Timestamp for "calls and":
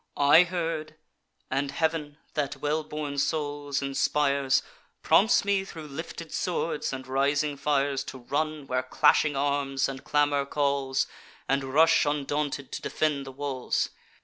10.47-11.63